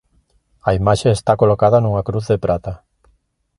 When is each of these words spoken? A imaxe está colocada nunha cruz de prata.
A 0.67 0.69
imaxe 0.79 1.09
está 1.11 1.33
colocada 1.41 1.81
nunha 1.83 2.05
cruz 2.07 2.25
de 2.31 2.37
prata. 2.45 2.73